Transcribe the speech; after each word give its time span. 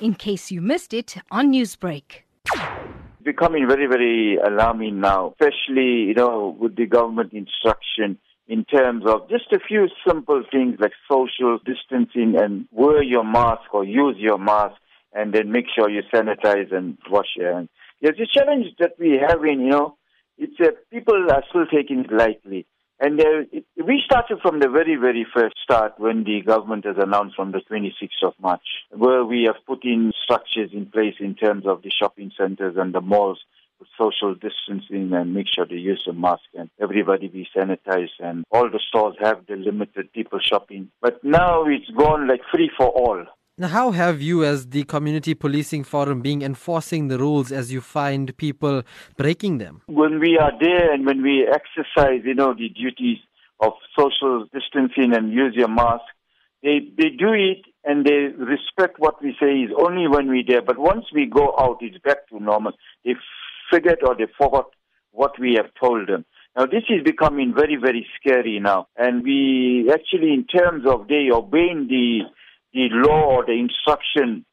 in 0.00 0.14
case 0.14 0.50
you 0.50 0.60
missed 0.60 0.92
it 0.92 1.16
on 1.30 1.52
Newsbreak. 1.52 2.22
Becoming 3.22 3.66
very, 3.68 3.86
very 3.86 4.36
alarming 4.36 5.00
now, 5.00 5.32
especially, 5.32 6.06
you 6.08 6.14
know, 6.14 6.56
with 6.58 6.76
the 6.76 6.86
government 6.86 7.32
instruction 7.32 8.18
in 8.48 8.64
terms 8.64 9.04
of 9.06 9.28
just 9.28 9.52
a 9.52 9.58
few 9.58 9.88
simple 10.06 10.44
things 10.50 10.76
like 10.78 10.92
social 11.10 11.58
distancing 11.64 12.36
and 12.40 12.66
wear 12.70 13.02
your 13.02 13.24
mask 13.24 13.72
or 13.72 13.84
use 13.84 14.16
your 14.18 14.38
mask 14.38 14.76
and 15.12 15.32
then 15.34 15.50
make 15.50 15.64
sure 15.74 15.90
you 15.90 16.02
sanitize 16.14 16.72
and 16.72 16.98
wash 17.10 17.26
your 17.36 17.54
hands. 17.54 17.68
There's 18.00 18.20
a 18.20 18.38
challenge 18.38 18.66
that 18.78 18.92
we 18.98 19.18
have 19.26 19.42
in, 19.44 19.60
you 19.60 19.70
know, 19.70 19.96
it's 20.38 20.54
uh, 20.60 20.72
people 20.90 21.26
are 21.32 21.42
still 21.48 21.66
taking 21.66 22.00
it 22.00 22.12
lightly. 22.12 22.66
And 22.98 23.20
uh, 23.20 23.60
we 23.84 24.02
started 24.06 24.38
from 24.40 24.60
the 24.60 24.68
very, 24.68 24.96
very 24.96 25.26
first 25.34 25.56
start 25.62 25.94
when 25.98 26.24
the 26.24 26.40
government 26.40 26.86
has 26.86 26.96
announced 26.98 27.38
on 27.38 27.52
the 27.52 27.60
26th 27.70 28.26
of 28.26 28.32
March, 28.40 28.64
where 28.90 29.22
we 29.24 29.44
have 29.44 29.64
put 29.66 29.84
in 29.84 30.12
structures 30.24 30.70
in 30.72 30.86
place 30.86 31.14
in 31.20 31.34
terms 31.34 31.66
of 31.66 31.82
the 31.82 31.90
shopping 31.90 32.32
centers 32.38 32.76
and 32.78 32.94
the 32.94 33.02
malls 33.02 33.38
with 33.78 33.88
social 33.98 34.34
distancing 34.34 35.12
and 35.12 35.34
make 35.34 35.46
sure 35.52 35.66
they 35.66 35.74
use 35.74 36.02
a 36.08 36.12
mask 36.14 36.44
and 36.54 36.70
everybody 36.80 37.28
be 37.28 37.46
sanitized 37.54 38.18
and 38.20 38.44
all 38.50 38.70
the 38.70 38.80
stores 38.88 39.16
have 39.20 39.44
the 39.46 39.56
limited 39.56 40.10
people 40.14 40.38
shopping. 40.40 40.90
But 41.02 41.22
now 41.22 41.64
it's 41.66 41.90
gone 41.90 42.26
like 42.26 42.40
free 42.50 42.70
for 42.76 42.88
all. 42.88 43.26
Now, 43.58 43.68
how 43.68 43.90
have 43.92 44.20
you, 44.20 44.44
as 44.44 44.66
the 44.66 44.84
Community 44.84 45.32
Policing 45.32 45.84
Forum, 45.84 46.20
been 46.20 46.42
enforcing 46.42 47.08
the 47.08 47.16
rules 47.16 47.50
as 47.50 47.72
you 47.72 47.80
find 47.80 48.36
people 48.36 48.82
breaking 49.16 49.56
them? 49.56 49.80
When 49.86 50.20
we 50.20 50.36
are 50.36 50.52
there 50.60 50.92
and 50.92 51.06
when 51.06 51.22
we 51.22 51.48
exercise, 51.48 52.20
you 52.26 52.34
know, 52.34 52.52
the 52.52 52.68
duties 52.68 53.16
of 53.60 53.72
social 53.98 54.44
distancing 54.52 55.14
and 55.16 55.32
use 55.32 55.54
your 55.56 55.68
mask, 55.68 56.04
they, 56.62 56.80
they 56.98 57.08
do 57.08 57.32
it 57.32 57.64
and 57.82 58.04
they 58.04 58.28
respect 58.36 58.98
what 58.98 59.22
we 59.22 59.34
say 59.40 59.60
is 59.60 59.70
only 59.82 60.06
when 60.06 60.28
we're 60.28 60.44
there. 60.46 60.60
But 60.60 60.76
once 60.76 61.06
we 61.14 61.24
go 61.24 61.54
out, 61.58 61.78
it's 61.80 61.96
back 62.04 62.28
to 62.28 62.38
normal. 62.38 62.72
They 63.06 63.14
forget 63.70 64.06
or 64.06 64.14
they 64.14 64.26
forgot 64.36 64.66
what 65.12 65.40
we 65.40 65.54
have 65.54 65.72
told 65.82 66.10
them. 66.10 66.26
Now, 66.58 66.66
this 66.66 66.84
is 66.90 67.02
becoming 67.02 67.54
very, 67.56 67.76
very 67.76 68.06
scary 68.20 68.60
now. 68.60 68.88
And 68.98 69.22
we 69.22 69.90
actually, 69.90 70.34
in 70.34 70.44
terms 70.44 70.84
of 70.86 71.08
they 71.08 71.30
obeying 71.32 71.86
the 71.88 72.20
the 72.72 72.88
law 72.90 73.36
or 73.36 73.44
the 73.44 73.52
instruction 73.52 74.44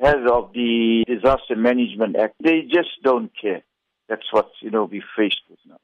as 0.00 0.16
of 0.30 0.52
the 0.52 1.04
Disaster 1.06 1.56
Management 1.56 2.16
Act. 2.16 2.34
They 2.42 2.62
just 2.62 2.90
don't 3.02 3.30
care. 3.40 3.62
That's 4.08 4.26
what, 4.32 4.50
you 4.60 4.70
know, 4.70 4.84
we 4.84 5.02
faced 5.16 5.40
with 5.48 5.58
now. 5.66 5.76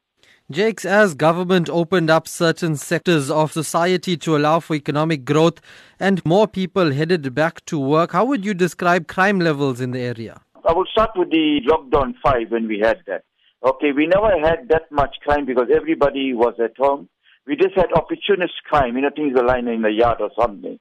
Jakes, 0.50 0.84
as 0.84 1.14
government 1.14 1.68
opened 1.68 2.08
up 2.10 2.26
certain 2.26 2.74
sectors 2.76 3.30
of 3.30 3.52
society 3.52 4.16
to 4.16 4.34
allow 4.34 4.60
for 4.60 4.74
economic 4.74 5.24
growth 5.24 5.60
and 6.00 6.24
more 6.24 6.48
people 6.48 6.92
headed 6.92 7.34
back 7.34 7.64
to 7.66 7.78
work, 7.78 8.12
how 8.12 8.24
would 8.24 8.44
you 8.44 8.54
describe 8.54 9.06
crime 9.06 9.38
levels 9.38 9.80
in 9.80 9.90
the 9.90 10.00
area? 10.00 10.40
I 10.66 10.72
will 10.72 10.86
start 10.90 11.10
with 11.16 11.30
the 11.30 11.60
lockdown 11.66 12.14
five 12.22 12.50
when 12.50 12.66
we 12.66 12.78
had 12.78 12.98
that. 13.06 13.24
Okay, 13.62 13.92
we 13.92 14.06
never 14.06 14.30
had 14.40 14.68
that 14.70 14.90
much 14.90 15.16
crime 15.22 15.44
because 15.44 15.68
everybody 15.74 16.32
was 16.32 16.54
at 16.62 16.76
home. 16.78 17.08
We 17.46 17.56
just 17.56 17.74
had 17.76 17.92
opportunist 17.94 18.54
crime, 18.64 18.96
you 18.96 19.02
know, 19.02 19.10
things 19.14 19.34
were 19.34 19.44
lying 19.44 19.68
in 19.68 19.82
the 19.82 19.92
yard 19.92 20.20
or 20.20 20.30
something. 20.38 20.78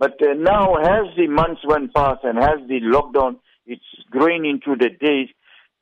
But 0.00 0.16
uh, 0.22 0.32
now, 0.32 0.76
as 0.76 1.14
the 1.18 1.28
months 1.28 1.60
went 1.62 1.94
past 1.94 2.20
and 2.24 2.38
as 2.38 2.58
the 2.66 2.80
lockdown 2.80 3.36
it's 3.66 3.84
growing 4.10 4.46
into 4.46 4.74
the 4.74 4.88
days, 4.88 5.28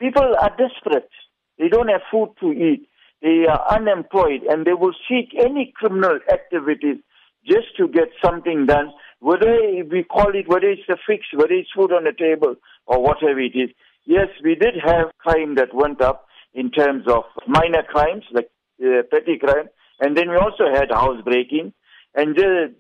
people 0.01 0.35
are 0.43 0.51
desperate. 0.51 1.09
They 1.57 1.69
don't 1.69 1.89
have 1.89 2.01
food 2.11 2.35
to 2.41 2.51
eat. 2.51 2.89
They 3.23 3.47
are 3.49 3.65
unemployed, 3.71 4.43
and 4.49 4.67
they 4.67 4.75
will 4.75 4.95
seek 5.09 5.35
any 5.39 5.73
criminal 5.75 6.19
activities 6.33 6.99
just 7.47 7.69
to 7.77 7.87
get 7.87 8.09
something 8.23 8.67
done. 8.67 8.93
Whether 9.21 9.57
we 9.91 10.03
call 10.03 10.35
it, 10.35 10.49
whether 10.49 10.69
it's 10.69 10.89
a 10.89 10.97
fix, 11.07 11.25
whether 11.33 11.55
it's 11.55 11.71
food 11.75 11.93
on 11.93 12.05
the 12.05 12.13
table, 12.13 12.57
or 12.87 13.01
whatever 13.01 13.39
it 13.39 13.55
is. 13.55 13.71
Yes, 14.05 14.29
we 14.43 14.57
did 14.57 14.75
have 14.85 15.11
crime 15.19 15.55
that 15.57 15.73
went 15.73 16.01
up 16.01 16.27
in 16.55 16.71
terms 16.73 17.05
of 17.07 17.23
minor 17.47 17.85
crimes 17.89 18.25
like 18.33 18.51
uh, 18.83 19.03
petty 19.11 19.39
crime, 19.39 19.69
and 20.01 20.17
then 20.17 20.29
we 20.29 20.37
also 20.37 20.65
had 20.75 20.91
housebreaking. 20.91 21.73
And 22.19 22.35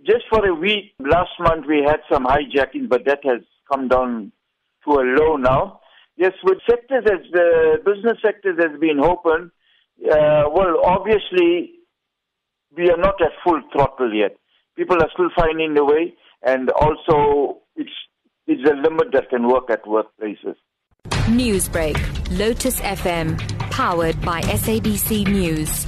just 0.04 0.24
for 0.28 0.44
a 0.44 0.52
week, 0.52 0.94
last 0.98 1.30
month 1.38 1.64
we 1.68 1.80
had 1.86 2.00
some 2.12 2.24
hijacking, 2.24 2.88
but 2.88 3.04
that 3.06 3.20
has 3.22 3.42
come 3.72 3.86
down 3.86 4.32
to 4.84 4.90
a 4.90 5.04
low 5.16 5.36
now. 5.36 5.78
Yes, 6.16 6.32
with 6.42 6.58
sectors 6.68 7.04
as 7.06 7.20
the 7.30 7.76
business 7.86 8.18
sectors 8.20 8.58
has 8.60 8.80
been 8.80 8.98
open, 8.98 9.52
uh, 10.10 10.42
well, 10.52 10.82
obviously 10.84 11.70
we 12.76 12.90
are 12.90 12.96
not 12.96 13.22
at 13.22 13.30
full 13.44 13.62
throttle 13.72 14.12
yet. 14.12 14.36
People 14.76 14.96
are 14.96 15.10
still 15.12 15.30
finding 15.36 15.74
the 15.74 15.84
way, 15.84 16.14
and 16.42 16.70
also 16.70 17.58
it's 17.76 17.94
it's 18.48 18.68
a 18.68 18.74
limit 18.74 19.12
that 19.12 19.30
can 19.30 19.46
work 19.46 19.70
at 19.70 19.84
workplaces. 19.84 20.56
Newsbreak, 21.28 21.96
Lotus 22.36 22.80
FM, 22.80 23.38
powered 23.70 24.20
by 24.22 24.40
SABC 24.40 25.28
News. 25.28 25.86